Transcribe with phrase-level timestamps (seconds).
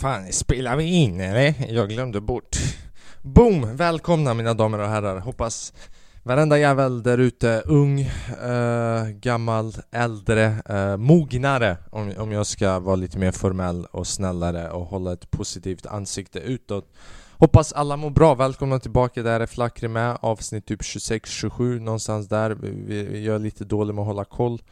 [0.00, 1.54] Fan, spelar vi in eller?
[1.68, 2.56] Jag glömde bort.
[3.22, 3.76] Boom!
[3.76, 5.18] Välkomna mina damer och herrar.
[5.18, 5.72] Hoppas
[6.22, 12.96] varenda jävel där ute, ung, äh, gammal, äldre, äh, mognare om, om jag ska vara
[12.96, 16.92] lite mer formell och snällare och hålla ett positivt ansikte utåt.
[17.32, 22.50] Hoppas alla mår bra, välkomna tillbaka, där är Flackre med, avsnitt typ 26-27 någonstans där.
[22.50, 24.62] Vi, vi gör lite dåligt med att hålla koll.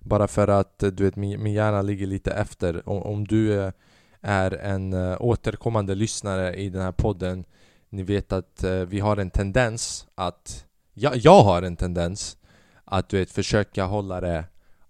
[0.00, 2.88] Bara för att eh, du vet, min, min hjärna ligger lite efter.
[2.88, 3.72] Om, om du är
[4.22, 7.44] är en eh, återkommande lyssnare i den här podden.
[7.88, 12.36] Ni vet att eh, vi har en tendens att ja, Jag har en tendens
[12.84, 14.44] att du vet försöka hålla det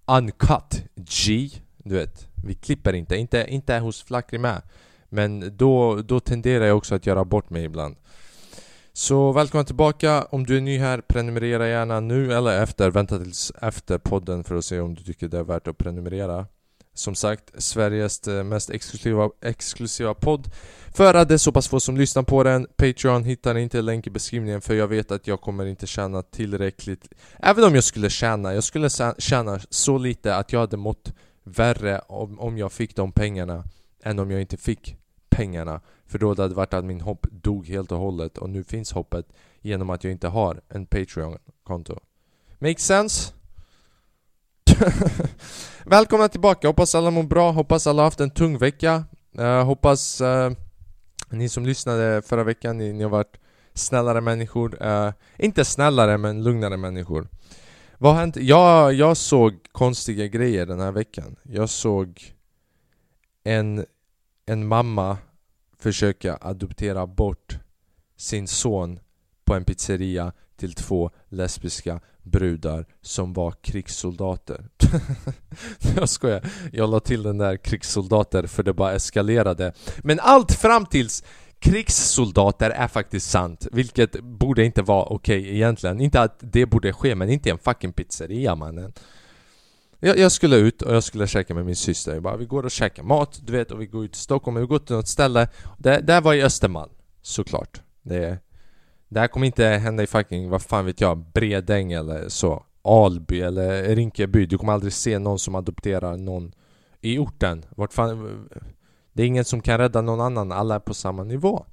[0.06, 1.50] uncut G.
[1.76, 4.62] Du vet, vi klipper inte, inte, inte hos Flackri med.
[5.08, 7.96] Men då, då tenderar jag också att göra bort mig ibland.
[8.92, 13.52] Så välkommen tillbaka, om du är ny här prenumerera gärna nu eller efter, vänta tills
[13.62, 16.46] efter podden för att se om du tycker det är värt att prenumerera
[16.94, 20.50] som sagt, Sveriges eh, mest exklusiva, exklusiva podd.
[20.94, 23.82] För att det är så pass få som lyssnar på den Patreon hittar ni inte
[23.82, 27.08] länk i beskrivningen för jag vet att jag kommer inte tjäna tillräckligt.
[27.38, 31.12] Även om jag skulle tjäna, jag skulle tjäna så lite att jag hade mått
[31.44, 33.64] värre om, om jag fick de pengarna
[34.02, 34.96] Än om jag inte fick
[35.28, 35.80] pengarna.
[36.06, 38.92] För då hade det varit att min hopp dog helt och hållet och nu finns
[38.92, 39.26] hoppet
[39.60, 42.00] genom att jag inte har en Patreon-konto.
[42.58, 43.32] Make sense?
[45.84, 49.04] Välkomna tillbaka, hoppas alla mår bra, hoppas alla haft en tung vecka.
[49.38, 50.50] Uh, Hoppas uh,
[51.30, 53.36] ni som lyssnade förra veckan, ni, ni har varit
[53.74, 54.86] snällare människor.
[54.86, 57.28] Uh, Inte snällare men lugnare människor.
[57.98, 58.36] Vad har hänt?
[58.36, 61.36] Jag, jag såg konstiga grejer den här veckan.
[61.42, 62.34] Jag såg
[63.44, 63.86] en,
[64.46, 65.18] en mamma
[65.78, 67.58] försöka adoptera bort
[68.16, 69.00] sin son
[69.44, 74.64] på en pizzeria till två lesbiska brudar som var krigssoldater.
[75.96, 79.72] Jag skojar, jag la till den där krigssoldater för det bara eskalerade.
[79.98, 81.24] Men allt fram tills
[81.58, 86.00] krigssoldater är faktiskt sant Vilket borde inte vara okej okay egentligen.
[86.00, 88.92] Inte att det borde ske men inte i en fucking pizzeria mannen.
[90.00, 92.14] Jag, jag, skulle ut och jag skulle käka med min syster.
[92.14, 94.56] Jag bara, Vi går och käkar mat, du vet, och vi går ut till Stockholm.
[94.56, 95.48] Och vi går till något ställe.
[95.78, 96.90] Det, det var i Östermalm,
[97.22, 97.80] såklart.
[98.02, 98.38] Det
[99.12, 102.64] det här kommer inte hända i fucking, vad fan vet jag, Bredäng eller så.
[102.84, 104.46] Alby eller Rinkeby.
[104.46, 106.52] Du kommer aldrig se någon som adopterar någon
[107.00, 107.64] i orten.
[107.70, 108.48] Vart fan,
[109.12, 111.66] Det är ingen som kan rädda någon annan, alla är på samma nivå.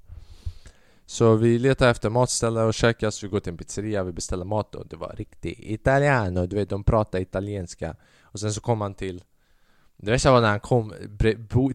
[1.05, 4.45] Så vi letar efter matställe och käkar, så vi går till en pizzeria, vi beställer
[4.45, 7.95] mat och det var riktigt italiano, du vet de pratar italienska.
[8.21, 9.23] Och sen så kom han till
[9.97, 10.93] Det värsta var när han kom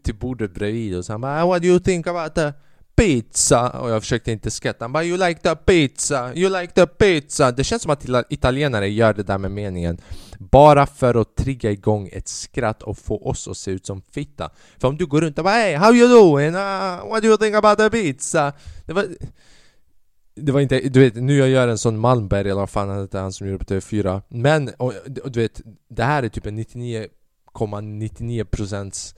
[0.03, 2.53] till bordet bredvid och så han bara 'What do you think about the
[2.97, 4.85] pizza och jag försökte inte skratta.
[4.85, 8.89] Han bara 'You like the pizza, you like the pizza' Det känns som att italienare
[8.89, 9.99] gör det där med meningen
[10.39, 14.51] bara för att trigga igång ett skratt och få oss att se ut som fitta.
[14.79, 16.55] För om du går runt och bara 'Hey, how you doing?
[16.55, 18.53] Uh, what do you think about the pizza?'
[18.87, 19.07] Det var...
[20.37, 22.99] Det var inte, du vet, nu jag gör en sån Malmberg eller vad fan han
[22.99, 24.93] är han som gjorde på TV4 Men, och,
[25.25, 27.09] och, du vet, det här är typ en 99,99%
[27.55, 29.15] ,99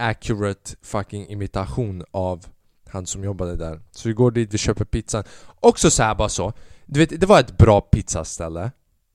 [0.00, 2.46] accurate fucking imitation av
[2.92, 3.80] han som jobbade där.
[3.90, 5.24] Så vi går dit, vi köper pizzan
[5.60, 6.52] Också så här bara så
[6.86, 8.70] Du vet, det var ett bra pizzaställe.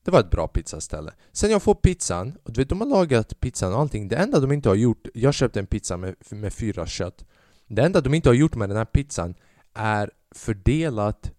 [0.06, 1.12] Det var ett bra pizzaställe.
[1.32, 4.08] Sen jag får pizzan, och du vet de har lagat pizzan och allting.
[4.08, 7.26] Det enda de inte har gjort Jag köpte en pizza med, med fyra kött.
[7.68, 9.36] Det enda de inte har gjort med den här pizzan
[9.74, 11.32] Är fördelat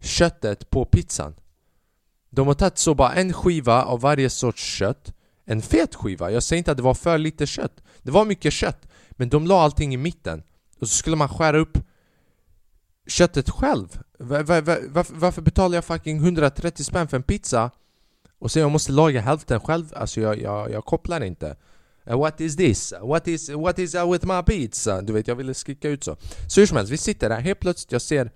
[0.00, 1.34] köttet på pizzan.
[2.30, 5.14] De har tagit så bara en skiva av varje sorts kött.
[5.44, 7.82] En fet skiva, jag säger inte att det var för lite kött.
[8.02, 8.88] Det var mycket kött.
[9.10, 10.42] Men de la allting i mitten
[10.84, 11.78] och så skulle man skära upp
[13.06, 13.98] köttet själv.
[14.18, 17.70] Var, var, var, varför betalar jag fucking 130 spänn för en pizza?
[18.38, 21.56] Och sen jag måste laga hälften själv, alltså jag, jag, jag kopplar inte.
[22.10, 22.92] Uh, what is this?
[22.92, 25.02] Uh, what is, what is uh, with my pizza?
[25.02, 26.16] Du vet, jag ville skrika ut så.
[26.48, 28.30] Så hur som helst, vi sitter där, helt plötsligt jag ser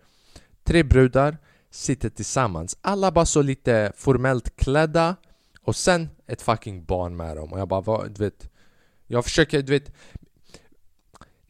[0.65, 1.37] tre brudar
[1.71, 2.79] sitter tillsammans.
[2.81, 5.17] Alla bara så lite formellt klädda
[5.63, 7.53] och sen ett fucking barn med dem.
[7.53, 8.51] Och jag bara, vad, du vet
[9.07, 9.93] Jag försöker, du vet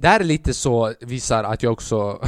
[0.01, 2.21] det här är lite så, visar att jag också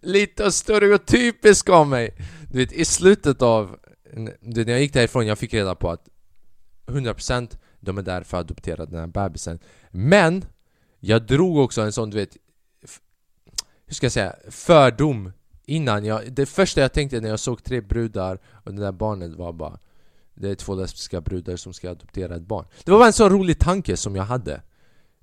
[0.00, 2.14] Lite stereotypisk av mig!
[2.50, 3.76] Du vet, i slutet av
[4.40, 6.08] du, När jag gick därifrån, jag fick reda på att
[6.86, 9.58] 100% de är där för att adoptera den här bebisen
[9.90, 10.44] Men
[11.00, 12.36] Jag drog också en sån, du vet
[13.86, 14.34] Hur ska jag säga?
[14.48, 15.32] Fördom
[15.64, 19.34] Innan jag, det första jag tänkte när jag såg tre brudar och det där barnet
[19.34, 19.78] var bara
[20.34, 23.30] Det är två lesbiska brudar som ska adoptera ett barn Det var bara en sån
[23.30, 24.62] rolig tanke som jag hade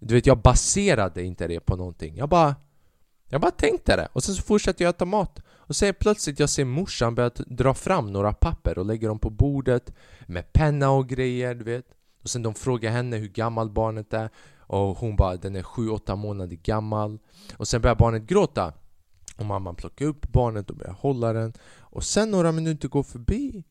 [0.07, 2.17] du vet, jag baserade inte det på någonting.
[2.17, 2.55] Jag bara...
[3.29, 4.07] Jag bara tänkte det.
[4.13, 5.39] Och sen så fortsatte jag äta mat.
[5.47, 9.29] Och sen plötsligt jag ser morsan börja dra fram några papper och lägger dem på
[9.29, 9.93] bordet
[10.27, 11.85] med penna och grejer, du vet.
[12.23, 14.29] Och sen de frågar henne hur gammal barnet är.
[14.67, 17.19] Och hon bara, den är 7-8 månader gammal
[17.57, 18.73] Och sen börjar barnet gråta
[19.37, 23.63] Och mamman plockar upp barnet och börjar hålla den Och sen några minuter går förbi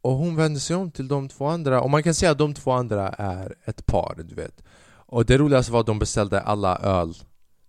[0.00, 2.54] Och hon vänder sig om till de två andra Och man kan säga att de
[2.54, 4.62] två andra är ett par, du vet
[5.06, 7.14] och det roligaste var att de beställde alla öl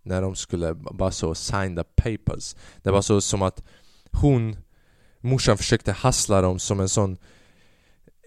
[0.03, 2.55] När de skulle bara så sign the papers.
[2.81, 3.63] Det var så som att
[4.11, 4.57] hon
[5.21, 7.17] Morsan försökte hassla dem som en sån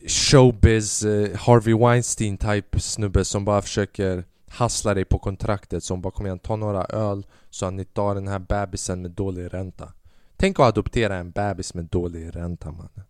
[0.07, 5.85] showbiz eh, Harvey Weinstein type snubbe som bara försöker hassla dig på kontraktet.
[5.85, 9.11] Som bara kom igen, ta några öl så att ni tar den här bebisen med
[9.11, 9.93] dålig ränta.
[10.37, 13.05] Tänk att adoptera en bebis med dålig ränta mannen.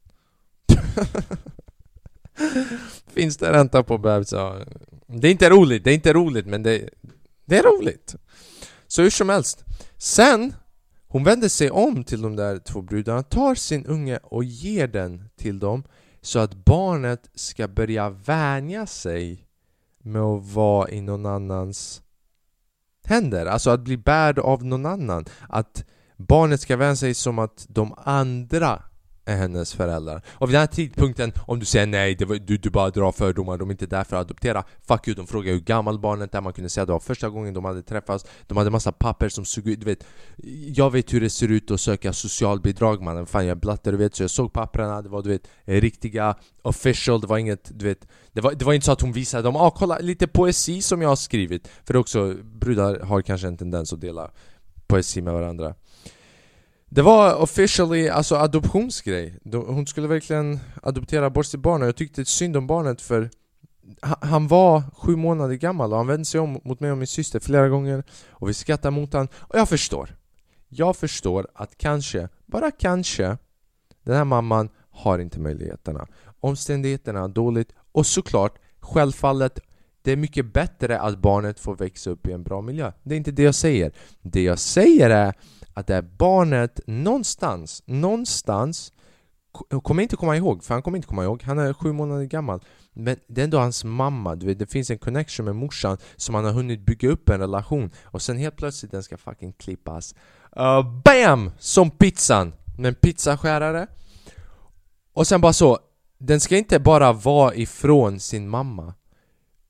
[3.06, 4.66] Finns det ränta på bebisar?
[5.12, 6.88] Det är inte roligt, det är inte roligt men det,
[7.44, 8.14] det är roligt.
[8.86, 9.64] Så hur som helst.
[9.98, 10.52] Sen
[11.12, 15.28] Hon vänder sig om till de där två brudarna, tar sin unge och ger den
[15.36, 15.84] till dem
[16.20, 19.46] så att barnet ska börja vänja sig
[19.98, 22.02] med att vara i någon annans
[23.04, 25.24] händer, alltså att bli bärd av någon annan.
[25.48, 25.84] Att
[26.16, 28.82] barnet ska vänja sig som att de andra
[29.30, 30.22] är hennes föräldrar.
[30.30, 33.58] Och vid den här tidpunkten, om du säger nej, var, du, du bara drar fördomar,
[33.58, 34.64] de är inte där för att adoptera.
[34.88, 37.28] Fuck you, de frågar hur gammal barnet är, man kunde säga att det var första
[37.28, 38.24] gången de hade träffats.
[38.46, 40.04] De hade massa papper som såg ut, du vet
[40.74, 43.96] Jag vet hur det ser ut att söka socialbidrag mannen, fan jag är blatte du
[43.96, 47.84] vet Så jag såg papperna, det var du vet riktiga official, det var inget, du
[47.84, 50.82] vet Det var, det var inte så att hon visade dem, ah kolla lite poesi
[50.82, 51.68] som jag har skrivit.
[51.84, 54.30] För också, brudar har kanske en tendens att dela
[54.86, 55.74] poesi med varandra
[56.92, 59.38] det var officially alltså adoptionsgrej.
[59.52, 63.30] Hon skulle verkligen adoptera bort sitt barn och jag tyckte synd om barnet för
[64.02, 67.40] han var sju månader gammal och han vände sig om mot mig och min syster
[67.40, 70.16] flera gånger och vi skrattade mot honom och jag förstår.
[70.68, 73.36] Jag förstår att kanske, bara kanske,
[74.02, 76.06] den här mamman har inte möjligheterna.
[76.40, 79.60] Omständigheterna är dåligt och såklart, självfallet,
[80.02, 82.92] det är mycket bättre att barnet får växa upp i en bra miljö.
[83.02, 83.92] Det är inte det jag säger.
[84.22, 85.34] Det jag säger är
[85.80, 88.92] att det här barnet någonstans, någonstans
[89.82, 92.60] kommer inte komma ihåg, för han kommer inte komma ihåg, han är sju månader gammal.
[92.92, 96.34] Men det är ändå hans mamma, du vet, det finns en connection med morsan som
[96.34, 97.90] han har hunnit bygga upp en relation.
[98.04, 100.14] Och sen helt plötsligt den ska fucking klippas.
[100.56, 101.50] Uh, BAM!
[101.58, 102.52] Som pizzan!
[102.78, 103.86] Med en pizzaskärare
[105.12, 105.78] Och sen bara så,
[106.18, 108.94] den ska inte bara vara ifrån sin mamma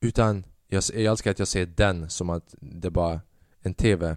[0.00, 3.20] Utan, jag, jag älskar att jag säger den som att det bara är
[3.62, 4.16] en TV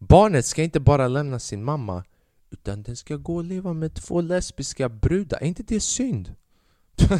[0.00, 2.04] Barnet ska inte bara lämna sin mamma
[2.50, 5.38] utan den ska gå och leva med två lesbiska brudar.
[5.38, 6.34] Är inte det synd?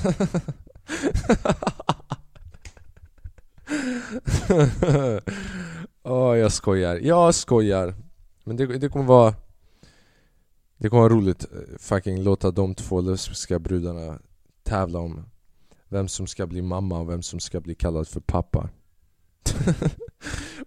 [6.02, 6.96] Åh, oh, jag skojar.
[6.96, 7.94] Jag skojar.
[8.44, 9.34] Men det, det kommer vara...
[10.76, 14.18] Det kommer vara roligt eh, fucking låta de två lesbiska brudarna
[14.62, 15.30] tävla om
[15.88, 18.68] vem som ska bli mamma och vem som ska bli kallad för pappa.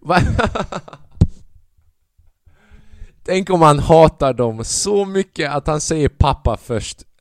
[3.24, 7.02] Tänk om han hatar dem så mycket att han säger pappa först.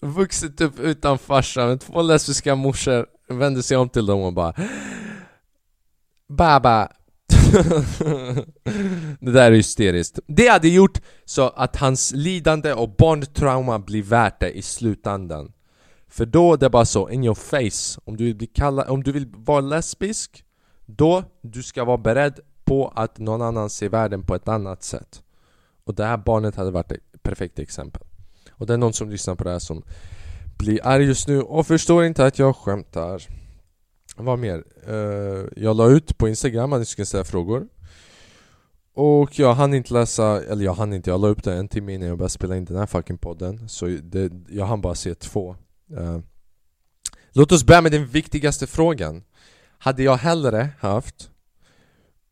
[0.00, 4.54] Vuxit upp utan farsa med två lesbiska morsor Vänder sig om till dem och bara
[6.28, 6.88] Baba.
[9.20, 10.18] Det där är hysteriskt.
[10.26, 15.52] Det hade gjort så att hans lidande och barntrauma blir värt det i slutändan.
[16.08, 18.00] För då det är bara så, in your face.
[18.04, 20.44] Om du vill bli kallad, om du vill vara lesbisk
[20.86, 25.22] Då, du ska vara beredd på att någon annan ser världen på ett annat sätt.
[25.84, 28.02] Och det här barnet hade varit ett perfekt exempel.
[28.50, 29.82] Och det är någon som lyssnar på det här som
[30.58, 33.22] blir arg just nu och förstår inte att jag skämtar.
[34.16, 34.64] Vad mer?
[34.86, 37.68] Eh, jag la ut på Instagram att ni skulle ställa frågor.
[38.94, 41.94] Och jag hann inte läsa, eller jag hann inte, jag la upp det en timme
[41.94, 43.68] innan jag började spela in den här fucking podden.
[43.68, 45.56] Så det, jag hann bara se två.
[45.96, 46.18] Eh,
[47.32, 49.24] låt oss börja med den viktigaste frågan.
[49.78, 51.30] Hade jag hellre haft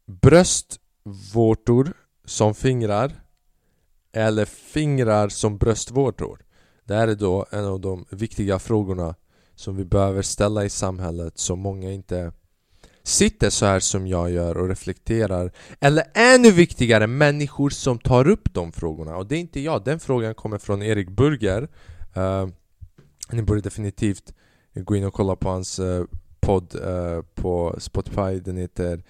[0.07, 1.93] bröstvårtor
[2.25, 3.13] som fingrar
[4.13, 6.43] eller fingrar som bröstvårtor?
[6.85, 9.15] Det här är då en av de viktiga frågorna
[9.55, 12.33] som vi behöver ställa i samhället så många inte
[13.03, 15.53] sitter så här som jag gör och reflekterar.
[15.81, 19.17] Eller ännu viktigare, människor som tar upp de frågorna.
[19.17, 21.69] Och det är inte jag, den frågan kommer från Erik Burger.
[22.17, 22.49] Uh,
[23.33, 24.35] Ni borde definitivt
[24.75, 26.05] gå in och kolla på hans uh,
[26.41, 28.41] podd uh, på Spotify.
[28.41, 29.03] Den heter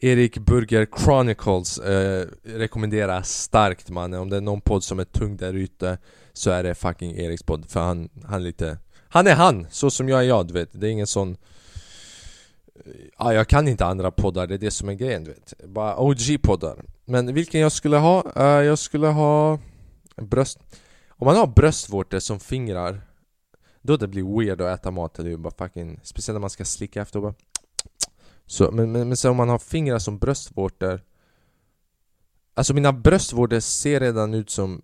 [0.00, 5.36] Erik Burger Chronicles eh, rekommenderar starkt mannen Om det är någon podd som är tung
[5.36, 5.98] där ute
[6.32, 7.70] Så är det fucking Eriks podd.
[7.70, 8.78] För han, han är lite
[9.08, 9.66] Han är han!
[9.70, 10.80] Så som jag är jag, du vet.
[10.80, 11.36] Det är ingen sån
[12.74, 15.54] eh, Ja, jag kan inte andra poddar, det är det som är grejen du vet.
[15.64, 18.32] Bara OG-poddar Men vilken jag skulle ha?
[18.36, 19.58] Uh, jag skulle ha
[20.16, 20.58] bröst.
[21.08, 23.00] Om man har bröstvårtor som fingrar
[23.82, 27.02] Då det blir weird att äta mat, eller bara fucking, speciellt när man ska slicka
[27.02, 27.34] efter och bara
[28.48, 31.00] så, men, men, men så om man har fingrar som bröstvårtor
[32.54, 34.82] Alltså mina bröstvårtor ser redan ut som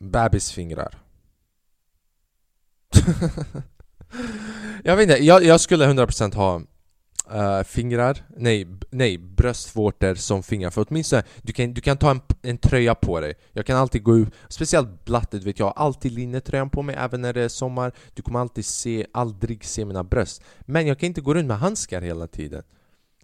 [0.00, 0.98] bebisfingrar
[4.84, 6.62] Jag vet inte, jag, jag skulle 100% ha
[7.34, 10.70] uh, fingrar, nej, nej, bröstvårtor som fingrar.
[10.70, 13.34] För åtminstone du kan, du kan ta en, en tröja på dig.
[13.52, 17.20] Jag kan alltid gå ut, speciellt blattet vet jag, har alltid linnetröjan på mig även
[17.20, 17.92] när det är sommar.
[18.14, 20.42] Du kommer alltid se, aldrig se mina bröst.
[20.60, 22.62] Men jag kan inte gå runt med handskar hela tiden.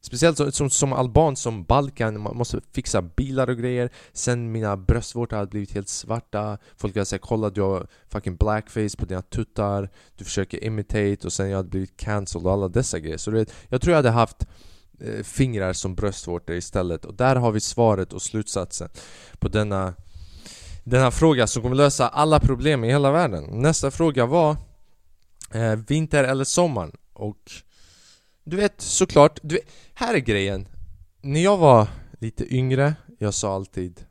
[0.05, 3.91] Speciellt som, som, alban, som Balkan, man måste fixa bilar och grejer.
[4.13, 6.59] Sen mina bröstvårtor hade blivit helt svarta.
[6.77, 11.27] Folk hade sagt 'Kolla du har fucking blackface på dina tuttar' Du försöker imitate.
[11.27, 13.17] Och sen jag hade blivit cancelled och alla dessa grejer.
[13.17, 14.47] Så du vet, jag tror jag hade haft
[15.01, 17.05] eh, fingrar som bröstvårtor istället.
[17.05, 18.89] Och där har vi svaret och slutsatsen
[19.39, 19.95] på denna
[20.85, 23.45] denna fråga som kommer lösa alla problem i hela världen.
[23.45, 24.57] Nästa fråga var
[25.55, 26.91] eh, Vinter eller sommar?
[27.13, 27.53] Och
[28.45, 30.69] du vet såklart, du vet, här är grejen.
[31.21, 34.05] När jag var lite yngre, jag sa alltid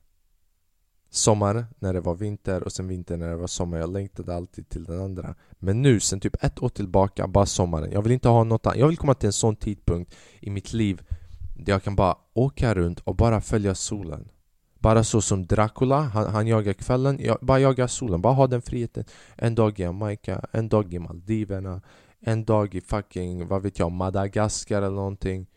[1.10, 3.78] Sommar när det var vinter och sen vinter när det var sommar.
[3.78, 5.36] Jag längtade alltid till den andra.
[5.60, 7.92] Men nu, sen typ ett år tillbaka, bara sommaren.
[7.92, 10.74] Jag vill inte ha något annat Jag vill komma till en sån tidpunkt i mitt
[10.74, 11.02] liv
[11.56, 14.30] Där jag kan bara åka runt och bara följa solen.
[14.80, 18.62] Bara så som Dracula, han, han jagar kvällen jag, Bara jaga solen, bara ha den
[18.62, 19.06] friheten.
[19.36, 21.82] En dag i Jamaica, en dag i Maldiverna
[22.24, 25.48] en dag i fucking, vad vet jag, Madagaskar eller någonting.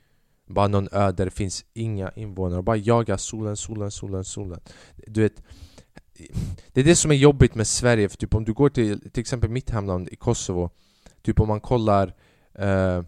[0.46, 4.60] Bara någon ö där det finns inga invånare, bara jaga solen, solen, solen, solen.
[5.06, 5.42] Du vet
[6.72, 9.20] Det är det som är jobbigt med Sverige, för typ om du går till till
[9.20, 10.70] exempel mitt hemland i Kosovo
[11.22, 12.14] Typ om man kollar
[12.54, 13.02] eh,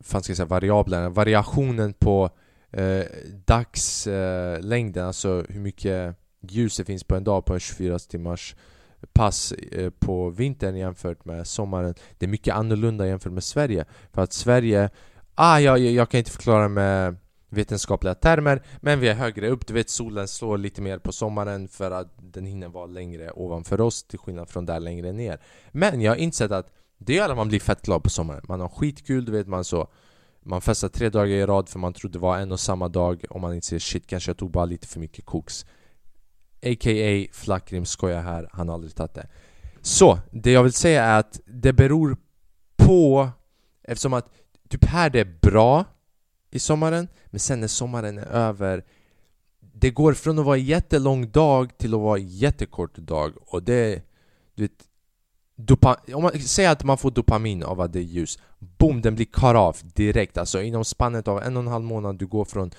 [0.00, 2.30] fan ska jag säga, variablerna, variationen på
[2.70, 3.04] eh,
[3.46, 8.56] dagslängden, eh, alltså hur mycket ljus det finns på en dag på en 24 timmars
[9.12, 11.94] pass eh, på vintern jämfört med sommaren.
[12.18, 13.84] Det är mycket annorlunda jämfört med Sverige.
[14.12, 14.90] För att Sverige,
[15.34, 17.16] ah, jag, jag kan inte förklara med
[17.52, 21.68] vetenskapliga termer Men vi är högre upp, du vet solen slår lite mer på sommaren
[21.68, 25.40] för att den hinner vara längre ovanför oss till skillnad från där längre ner.
[25.72, 28.42] Men jag har insett att det gör att man blir fett glad på sommaren.
[28.48, 29.88] Man har skitkul, du vet man så
[30.42, 33.24] man festar tre dagar i rad för man trodde det var en och samma dag
[33.30, 35.66] och man inser shit kanske jag tog bara lite för mycket koks.
[36.62, 37.26] A.k.a.
[37.32, 39.26] Flackrim skojar här, han har aldrig tagit det
[39.80, 42.16] Så, det jag vill säga är att det beror
[42.76, 43.28] på
[43.82, 44.28] Eftersom att
[44.68, 45.84] typ här det är bra
[46.50, 48.84] i sommaren Men sen när sommaren är över
[49.60, 53.62] Det går från att vara en jättelång dag till att vara en jättekort dag och
[53.62, 54.02] det...
[54.54, 54.84] Du vet,
[55.56, 59.14] dopa, om man säger att man får dopamin av att det är ljus Boom, den
[59.14, 62.44] blir cut off direkt Alltså inom spannet av en och en halv månad du går
[62.44, 62.70] från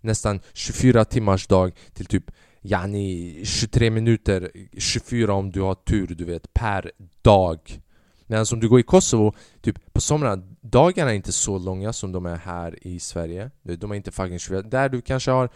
[0.00, 2.30] nästan 24 timmars dag till typ
[2.70, 6.90] yani 23 minuter, 24 om du har tur du vet, per
[7.22, 7.80] dag.
[8.26, 12.12] Medan om du går i Kosovo, typ på somrarna, dagarna är inte så långa som
[12.12, 13.50] de är här i Sverige.
[13.62, 15.48] De är inte fucking 24, där du kanske har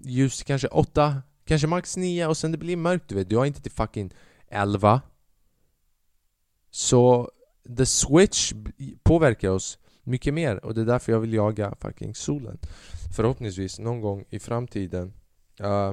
[0.00, 3.46] ljus kanske 8, kanske max 9 och sen det blir mörkt du vet, du har
[3.46, 4.10] inte till fucking
[4.48, 5.00] 11
[6.70, 7.30] Så
[7.76, 8.52] the switch
[9.02, 12.58] påverkar oss mycket mer och det är därför jag vill jaga fucking solen.
[13.16, 15.12] Förhoppningsvis någon gång i framtiden.
[15.60, 15.92] Uh,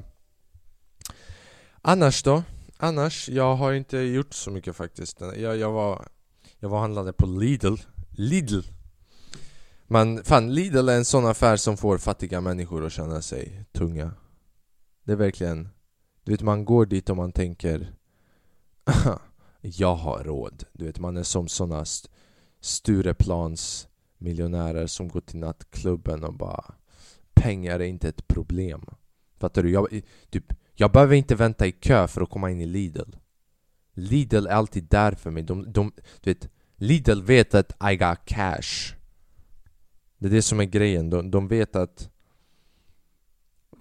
[1.81, 2.43] Annars då?
[2.77, 5.21] Annars, jag har inte gjort så mycket faktiskt.
[5.21, 6.07] Jag, jag var
[6.59, 7.75] Jag var handlade på Lidl.
[8.09, 8.59] Lidl.
[9.87, 14.11] Men fan, Lidl är en sån affär som får fattiga människor att känna sig tunga.
[15.03, 15.69] Det är verkligen
[16.23, 17.93] Du vet, man går dit och man tänker
[19.61, 20.63] Jag har råd.
[20.73, 22.09] Du vet, man är som såna st
[22.59, 26.73] Stureplans miljonärer som går till nattklubben och bara
[27.33, 28.85] Pengar är inte ett problem.
[29.37, 29.71] Fattar du?
[29.71, 33.11] Jag, typ jag behöver inte vänta i kö för att komma in i Lidl.
[33.93, 38.17] Lidl är alltid där för mig, de, de, du vet Lidl vet att I got
[38.25, 38.95] cash.
[40.17, 42.09] Det är det som är grejen, de, de vet att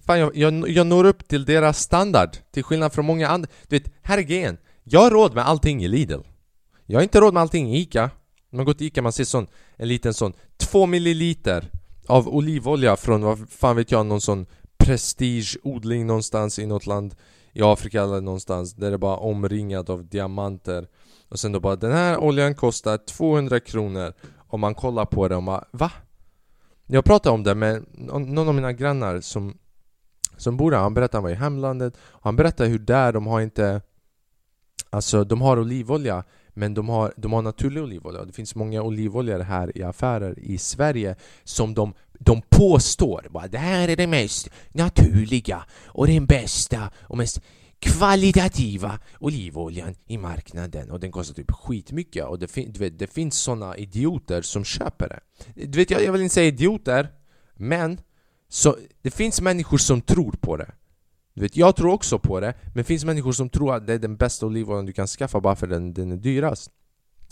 [0.05, 3.49] Fan jag, jag, jag når upp till deras standard Till skillnad från många andra.
[3.67, 4.57] Du vet, här är grejen.
[4.83, 6.21] Jag har råd med allting i Lidl.
[6.85, 8.09] Jag har inte råd med allting i Ica.
[8.49, 11.71] Man går till Ica, man ser sån En liten sån Två milliliter
[12.07, 14.45] Av olivolja från, vad fan vet jag, någon sån
[14.85, 17.15] prestigeodling någonstans i något land
[17.53, 20.87] i Afrika eller någonstans där det bara är omringat av diamanter.
[21.29, 24.13] Och sen då bara den här oljan kostar 200 kronor.
[24.37, 25.91] Om man kollar på det och man va?
[26.87, 29.57] Jag pratade om det med någon av mina grannar som
[30.37, 31.97] som bor där, han berättade han var i hemlandet.
[31.97, 33.81] Och han berättade hur där de har inte
[34.93, 38.25] Alltså de har olivolja men de har, de har naturlig olivolja.
[38.25, 41.93] Det finns många olivoljor här i affärer i Sverige som de
[42.25, 47.41] de påstår att det här är det mest naturliga och den bästa och mest
[47.79, 53.39] kvalitativa olivoljan i marknaden och den kostar typ skitmycket och det, fin vet, det finns
[53.39, 55.19] såna idioter som köper det.
[55.67, 57.11] Du vet, jag, jag vill inte säga idioter,
[57.53, 58.01] men
[58.49, 60.71] så, det finns människor som tror på det.
[61.33, 63.93] Du vet, jag tror också på det, men det finns människor som tror att det
[63.93, 66.71] är den bästa olivoljan du kan skaffa bara för att den, den är dyrast.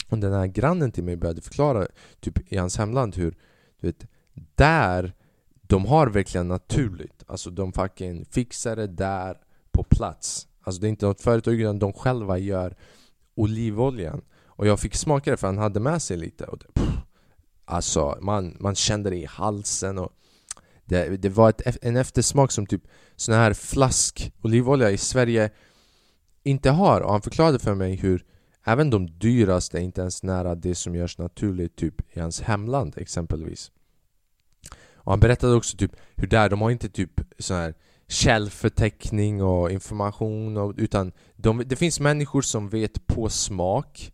[0.08, 1.86] Och den här grannen till mig började förklara
[2.20, 3.36] typ i hans hemland hur,
[3.80, 4.06] du vet,
[4.54, 5.14] där
[5.62, 7.24] de har verkligen naturligt.
[7.26, 9.36] Alltså de fucking fixar det där
[9.72, 10.48] på plats.
[10.62, 12.76] Alltså det är inte något företag utan de själva gör
[13.34, 14.22] olivoljan.
[14.46, 16.44] Och jag fick smaka det för han hade med sig lite.
[16.44, 16.94] Och det, pff,
[17.64, 20.12] alltså man, man kände det i halsen och
[20.84, 22.82] det, det var ett, en eftersmak som typ
[23.16, 25.50] sån här flask olivolja i Sverige
[26.42, 27.00] inte har.
[27.00, 28.24] Och han förklarade för mig hur
[28.64, 32.94] även de dyraste är inte ens nära det som görs naturligt typ i hans hemland
[32.98, 33.70] exempelvis.
[35.02, 37.74] Och han berättade också typ hur där, de har inte typ sån här
[38.08, 44.12] källförteckning och information och, utan de, det finns människor som vet på smak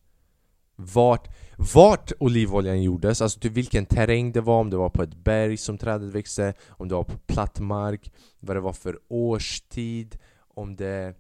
[0.77, 1.29] vart,
[1.75, 5.57] vart olivoljan gjordes, alltså typ vilken terräng det var, om det var på ett berg
[5.57, 10.19] som trädet växte, om det var på platt mark, vad det var för årstid,
[10.55, 11.15] om det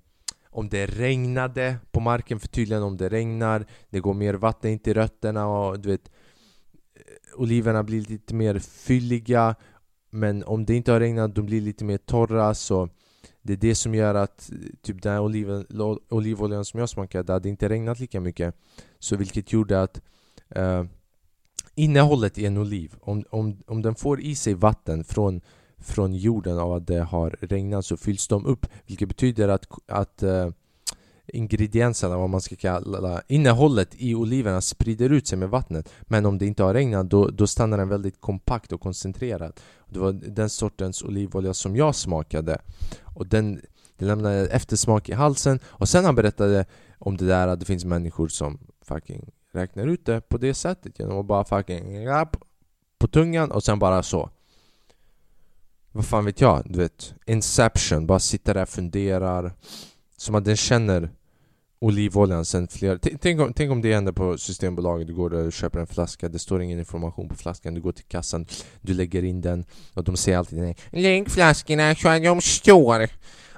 [0.50, 4.78] om det regnade på marken, för tydligen om det regnar, det går mer vatten in
[4.78, 6.11] till rötterna och du vet
[7.37, 9.55] Oliverna blir lite mer fylliga
[10.11, 12.88] men om det inte har regnat, de blir lite mer torra så
[13.43, 14.50] det är det som gör att
[14.83, 15.66] typ den här oliven,
[16.09, 18.55] olivoljan som jag smakade, det hade inte regnat lika mycket.
[18.99, 20.00] Så vilket gjorde att
[20.49, 20.85] eh,
[21.75, 25.40] innehållet i en oliv, om, om, om den får i sig vatten från,
[25.78, 30.23] från jorden av att det har regnat så fylls de upp Vilket betyder att, att
[30.23, 30.50] eh,
[31.28, 35.92] ingredienserna, vad man ska kalla innehållet i oliverna sprider ut sig med vattnet.
[36.02, 39.61] Men om det inte har regnat då, då stannar den väldigt kompakt och koncentrerad.
[39.87, 42.59] Det var den sortens olivolja som jag smakade.
[43.02, 43.61] Och den,
[43.97, 45.61] det lämnade eftersmak i halsen.
[45.66, 46.66] Och sen han berättade
[46.99, 50.99] om det där att det finns människor som fucking räknar ut det på det sättet.
[50.99, 52.06] Genom att bara fucking
[52.99, 54.30] på tungan och sen bara så.
[55.92, 56.62] Vad fan vet jag?
[56.64, 59.53] Du vet, inception, bara sitta där och funderar.
[60.16, 61.11] Som att den känner
[61.78, 62.98] olivoljan sen flera...
[63.20, 66.38] Tänk om, tänk om det händer på Systembolaget, du går och köper en flaska, det
[66.38, 68.46] står ingen information på flaskan, du går till kassan,
[68.80, 70.76] du lägger in den och de säger alltid nej.
[70.90, 73.08] Lägg flaskorna så att de står.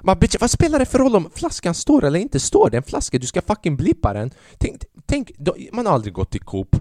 [0.01, 2.69] Man, bitch, vad spelar det för roll om flaskan står eller inte står?
[2.69, 4.31] Det är en flaska, du ska fucking blippa den.
[4.57, 5.31] Tänk, tänk
[5.71, 6.75] man har aldrig gått till Coop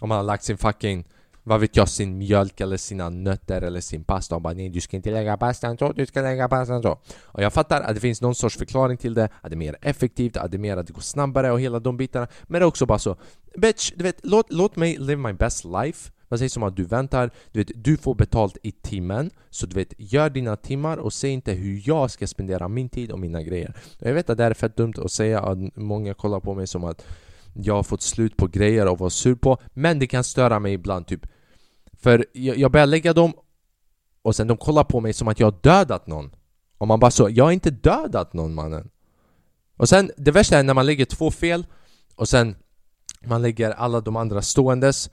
[0.00, 1.04] om man har lagt sin fucking
[1.42, 4.80] vad vet jag, sin mjölk eller sina nötter eller sin pasta och bara nej du
[4.80, 6.98] ska inte lägga pastan så, du ska lägga pastan så.
[7.22, 9.76] Och jag fattar att det finns någon sorts förklaring till det, att det är mer
[9.80, 12.26] effektivt, att det är mer att det går snabbare och hela de bitarna.
[12.42, 13.16] Men det är också bara så,
[13.56, 16.10] bitch, du vet, låt, låt mig live my best life.
[16.28, 19.74] Vad sägs om att du väntar, du vet, du får betalt i timmen Så du
[19.74, 23.42] vet, gör dina timmar och säg inte hur jag ska spendera min tid och mina
[23.42, 26.54] grejer och Jag vet att det är fett dumt att säga att många kollar på
[26.54, 27.04] mig som att
[27.52, 30.72] jag har fått slut på grejer att vara sur på Men det kan störa mig
[30.72, 31.26] ibland typ.
[31.92, 33.32] För jag, jag börjar lägga dem
[34.22, 36.34] och sen de kollar på mig som att jag har dödat någon.
[36.78, 38.90] Och man bara så, jag har inte dödat någon mannen.
[39.76, 41.66] Och sen, det värsta är när man lägger två fel
[42.16, 42.56] Och sen
[43.26, 45.10] man lägger alla de andra ståendes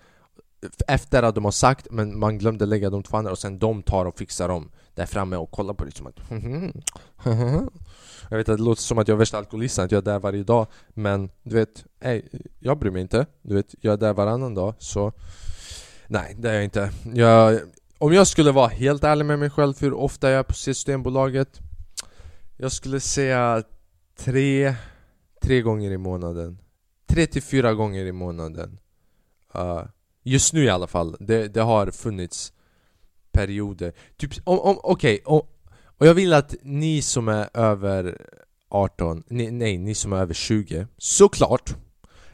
[0.88, 3.84] efter att de har sagt, men man glömde lägga de två andra och sen de
[3.84, 6.74] tar och fixar dem där framme och kollar på det som att mhm, mhm,
[7.26, 7.70] mhm.
[8.30, 10.20] Jag vet att det låter som att jag är värsta alkoholisten, att jag är där
[10.20, 13.26] varje dag Men du vet, ej, jag bryr mig inte.
[13.42, 15.12] Du vet, jag är där varannan dag så
[16.08, 16.92] Nej, det är jag inte.
[17.14, 17.60] Jag,
[17.98, 21.60] Om jag skulle vara helt ärlig med mig själv hur ofta jag är på Systembolaget?
[22.58, 23.64] Jag skulle säga
[24.20, 24.76] tre,
[25.42, 26.60] tre gånger i månaden.
[27.08, 28.80] Tre till fyra gånger i månaden.
[29.56, 29.84] Uh,
[30.24, 32.54] Just nu i alla fall, det, det har funnits
[33.32, 33.94] perioder.
[34.18, 35.42] Typ, om, om, okej, okay,
[36.00, 38.18] och jag vill att ni som är över
[38.70, 41.76] 18, nej, nej, ni som är över 20, såklart!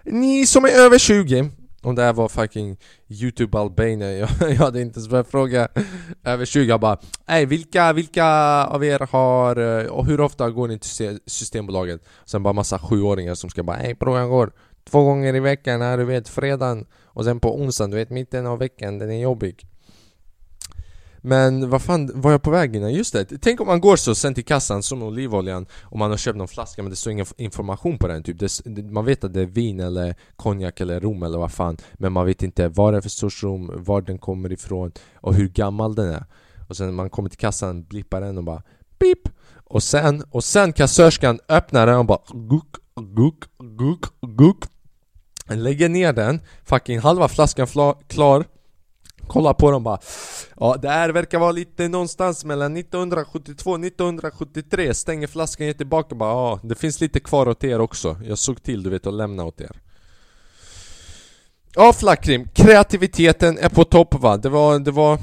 [0.04, 1.50] Ni som är över 20
[1.82, 5.68] om det här var fucking youtube Albania, jag, jag hade inte ens börjat fråga
[6.24, 6.98] över 20 Jag bara
[7.28, 8.26] Ey vilka, vilka
[8.66, 12.02] av er har, eh, och hur ofta går ni till Systembolaget?
[12.26, 14.52] Sen bara massa sjuåringar som ska bara Ey bror jag går
[14.90, 18.46] två gånger i veckan här du vet fredagen Och sen på onsdagen, du vet mitten
[18.46, 19.68] av veckan, den är jobbig
[21.26, 22.94] men vad fan var jag på väg innan?
[22.94, 26.18] Just det, tänk om man går så sen till kassan som olivoljan och man har
[26.18, 29.34] köpt någon flaska men det står ingen information på den typ det, Man vet att
[29.34, 32.94] det är vin eller konjak eller rom eller vad fan Men man vet inte vad
[32.94, 36.26] det är för sorts rom, var den kommer ifrån och hur gammal den är
[36.68, 38.62] Och sen när man kommer till kassan, blippar den och bara
[38.98, 39.30] Pip!
[39.64, 42.76] Och sen, och sen kassörskan öppnar den och bara guk,
[43.16, 43.44] guk,
[43.78, 44.06] guk,
[44.38, 44.58] guk
[45.50, 47.68] Lägger ner den, fucking halva flaskan
[48.08, 48.46] klar
[49.28, 50.00] Kolla på dem bara.
[50.60, 56.16] Ja, det här verkar vara lite någonstans mellan 1972 och 1973 Stänger flaskan, ger tillbaka
[56.16, 58.18] bara ja, det finns lite kvar åt er också.
[58.24, 59.82] Jag såg till du vet att lämna åt er.
[61.76, 64.38] Ja Flackrim, kreativiteten är på topp va?
[64.38, 65.20] Det var, det var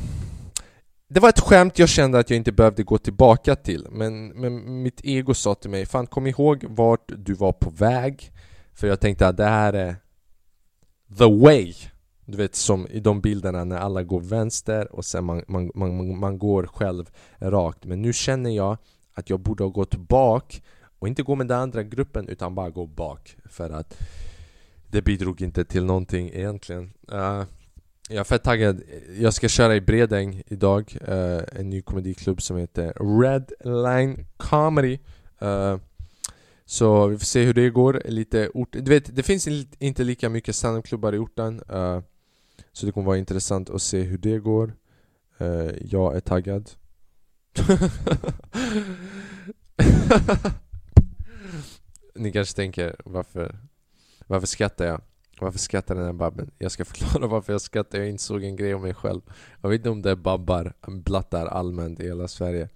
[1.08, 3.86] det var ett skämt jag kände att jag inte behövde gå tillbaka till.
[3.90, 8.32] Men, men mitt ego sa till mig Fan kom ihåg vart du var på väg.
[8.74, 9.96] För jag tänkte att det här är
[11.18, 11.74] The way.
[12.24, 16.18] Du vet som i de bilderna när alla går vänster och sen man, man, man,
[16.18, 18.76] man går själv rakt Men nu känner jag
[19.14, 20.62] att jag borde ha gått bak
[20.98, 23.98] och inte gå med den andra gruppen utan bara gå bak För att
[24.88, 27.44] det bidrog inte till någonting egentligen uh,
[28.08, 28.82] jag är fett taggad.
[29.18, 34.98] Jag ska köra i Bredäng idag, uh, en ny komediklubb som heter Red Line Comedy.
[35.42, 35.76] Uh,
[36.64, 38.02] så vi får se hur det går.
[38.04, 41.62] Lite ort du vet, det finns inte lika mycket standupklubbar i orten.
[41.72, 42.00] Uh,
[42.72, 44.76] så det kommer vara intressant att se hur det går.
[45.38, 46.70] Eh, jag är taggad.
[52.14, 53.58] Ni kanske tänker, varför,
[54.26, 55.00] varför skrattar jag?
[55.40, 56.50] Varför skrattar den här babben?
[56.58, 59.20] Jag ska förklara varför jag skrattar, jag insåg en grej om mig själv
[59.61, 62.68] Jag vet inte om det är babbar, blattar allmänt i hela Sverige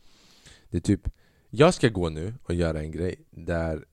[0.71, 1.09] Det är typ
[1.51, 3.85] Jag ska gå nu och göra en grej där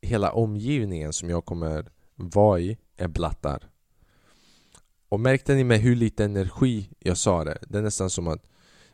[0.00, 3.70] Hela omgivningen som jag kommer vara i är blattar
[5.08, 7.58] och märkte ni med hur lite energi jag sa det?
[7.68, 8.42] Det är nästan som att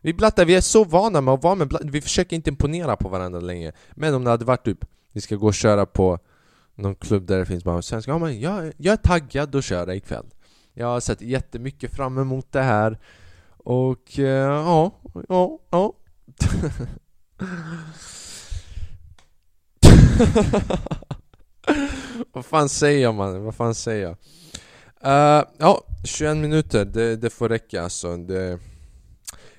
[0.01, 2.97] Vi blattar, vi är så vana med att vara med blattar Vi försöker inte imponera
[2.97, 6.19] på varandra längre Men om det hade varit typ Vi ska gå och köra på
[6.75, 8.13] någon klubb där det finns bara svenskar.
[8.13, 10.27] Ja, men jag, jag är taggad att köra ikväll.
[10.75, 12.99] Jag har sett jättemycket fram emot det här.
[13.57, 15.93] Och eh, ja, ja, ja.
[22.33, 23.45] Vad fan säger man?
[23.45, 24.17] Vad fan säger jag?
[25.05, 28.17] Uh, ja, 21 minuter, det, det får räcka alltså.
[28.17, 28.59] Det,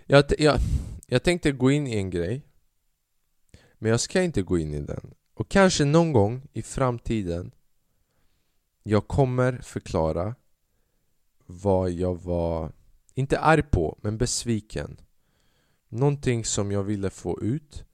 [0.06, 0.60] jag, jag,
[1.08, 2.41] jag tänkte gå in i en grej.
[3.79, 5.13] Men jag ska inte gå in i den.
[5.34, 7.51] Och kanske någon gång i framtiden
[8.84, 10.36] jag kommer förklara
[11.45, 12.71] vad jag var,
[13.13, 15.01] inte arg på, men besviken.
[15.89, 17.86] Någonting som jag ville få ut.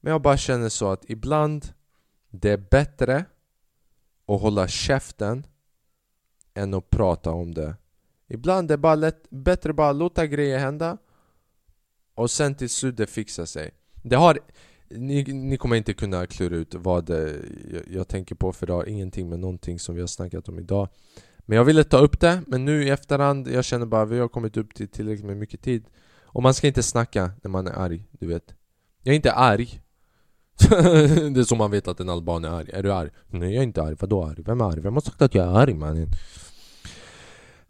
[0.00, 1.72] Men jag bara känner så att ibland
[2.30, 3.24] det är bättre
[4.26, 5.46] att hålla käften
[6.58, 7.76] än att prata om det.
[8.28, 10.98] Ibland är det bara lätt, bättre att bara låta grejer hända
[12.14, 13.70] och sen till slut det fixar sig.
[14.02, 14.38] Det har
[14.90, 17.36] ni, ni kommer inte kunna klura ut vad det,
[17.72, 20.58] jag, jag tänker på för det har ingenting med någonting som vi har snackat om
[20.58, 20.88] idag
[21.38, 24.18] Men jag ville ta upp det, men nu i efterhand, jag känner bara att vi
[24.18, 25.84] har kommit upp till tillräckligt med mycket tid
[26.22, 28.54] Och man ska inte snacka när man är arg, du vet
[29.02, 29.80] Jag är inte arg
[31.34, 33.10] Det är så man vet att en alban är arg, är du arg?
[33.26, 34.42] Nej jag är inte arg, vadå arg?
[34.46, 34.80] Vem är arg?
[34.80, 36.08] Vem har sagt att jag är arg mannen?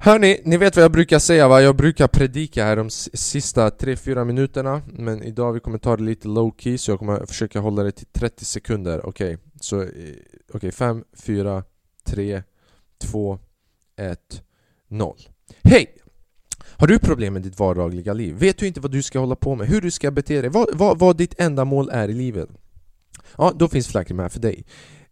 [0.00, 1.62] Hörni, ni vet vad jag brukar säga va?
[1.62, 6.28] Jag brukar predika här de sista 3-4 minuterna Men idag vi kommer ta det lite
[6.28, 9.46] low key så jag kommer försöka hålla det till 30 sekunder Okej, okay.
[9.60, 10.22] så eh, okej
[10.54, 11.62] okay, 5, 4,
[12.04, 12.42] 3,
[13.00, 13.38] 2,
[13.96, 14.42] 1,
[14.88, 15.16] 0
[15.62, 15.96] Hej!
[16.76, 18.34] Har du problem med ditt vardagliga liv?
[18.34, 19.68] Vet du inte vad du ska hålla på med?
[19.68, 20.50] Hur du ska bete dig?
[20.50, 22.48] Vad, vad, vad ditt enda mål är i livet?
[23.36, 24.64] Ja, då finns Flackrim här för dig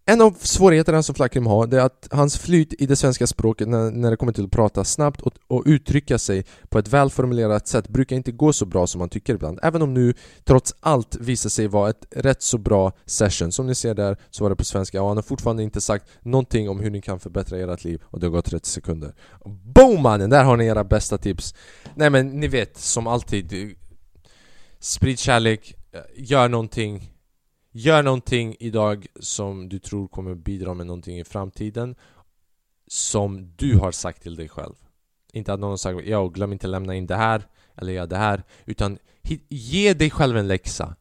[0.09, 3.69] en av svårigheterna som Flackrim har det är att hans flyt i det svenska språket
[3.69, 7.69] när, när det kommer till att prata snabbt och, och, uttrycka sig på ett välformulerat
[7.69, 9.59] sätt brukar inte gå så bra som man tycker ibland.
[9.63, 10.15] Även om nu
[10.45, 13.53] trots allt visar sig vara ett rätt så bra session.
[13.53, 16.07] Som ni ser där så var det på svenska och han har fortfarande inte sagt
[16.23, 19.15] någonting om hur ni kan förbättra ert liv och det har gått 30 sekunder.
[19.75, 20.31] Boom mannen!
[20.31, 21.55] Där har ni era bästa tips.
[21.95, 23.75] Nej men ni vet, som alltid
[24.79, 25.75] Sprid kärlek,
[26.17, 27.16] gör någonting
[27.79, 31.95] Gör någonting idag som du tror kommer bidra med någonting i framtiden
[32.87, 34.75] Som du har sagt till dig själv.
[35.33, 38.17] Inte att någon har sagt ja, glöm inte lämna in det här Eller gör det
[38.17, 38.43] här.
[38.65, 38.99] Utan
[39.49, 40.97] ge dig själv en läxa.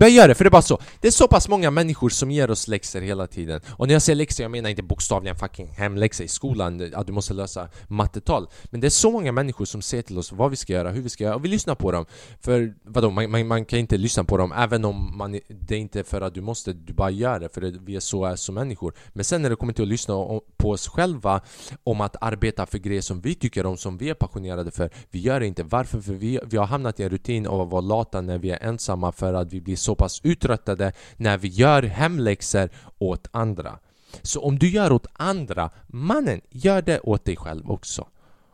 [0.00, 0.78] Börja göra det, för det är bara så.
[1.00, 3.60] Det är så pass många människor som ger oss läxor hela tiden.
[3.68, 7.12] Och när jag säger läxor, jag menar inte bokstavligen fucking hemläxa i skolan, att du
[7.12, 8.48] måste lösa mattetal.
[8.64, 11.02] Men det är så många människor som säger till oss vad vi ska göra, hur
[11.02, 12.06] vi ska göra, och vi lyssnar på dem.
[12.40, 15.78] För vadå, man, man, man kan inte lyssna på dem även om man, det är
[15.78, 18.36] inte för att du måste, du bara gör det, för det, vi är så är
[18.36, 18.94] som människor.
[19.12, 20.14] Men sen när det kommer till att lyssna
[20.56, 21.40] på oss själva
[21.84, 25.20] om att arbeta för grejer som vi tycker om, som vi är passionerade för, vi
[25.20, 25.62] gör det inte.
[25.62, 26.00] Varför?
[26.00, 28.62] För vi, vi har hamnat i en rutin av att vara lata när vi är
[28.62, 33.78] ensamma för att vi blir så så pass uttröttade när vi gör hemläxor åt andra.
[34.22, 38.06] Så om du gör åt andra, mannen, gör det åt dig själv också.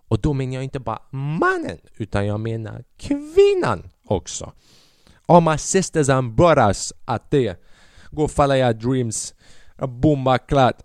[0.08, 4.52] Och då menar jag inte bara mannen, utan jag menar kvinnan också.
[5.26, 7.56] All my sisters and brothers out there,
[8.10, 9.34] go follow your dreams.
[9.78, 10.76] Bomba klart.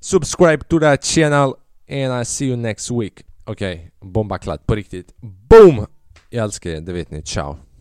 [0.00, 1.54] Subscribe to that channel
[1.88, 3.22] and I see you next week.
[3.44, 5.14] Okej, okay, bombaklatt på riktigt.
[5.20, 5.86] Boom!
[6.30, 7.22] Jag älskar er, det vet ni.
[7.22, 7.56] Ciao.